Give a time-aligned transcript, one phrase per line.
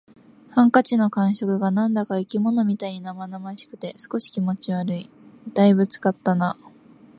[0.49, 5.11] ハンカチの感触が何だか生き物みたいに生々しくて、少し気持ち悪い。
[5.53, 6.57] 「大分使ったな」